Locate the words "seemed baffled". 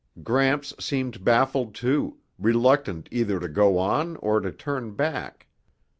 0.79-1.75